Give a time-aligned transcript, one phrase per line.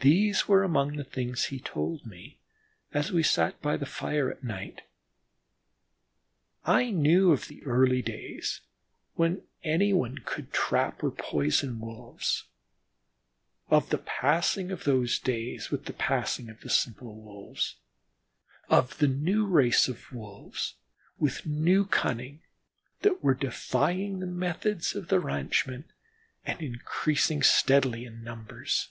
[0.00, 2.38] These were among the things he told me
[2.94, 4.82] as we sat by the fire at night.
[6.64, 8.60] I knew of the early days
[9.14, 12.44] when any one could trap or poison Wolves,
[13.70, 17.74] of the passing of those days, with the passing of the simple Wolves;
[18.68, 20.74] of the new race of Wolves
[21.18, 22.40] with new cunning
[23.02, 25.86] that were defying the methods of the ranchmen,
[26.46, 28.90] and increasing steadily in numbers.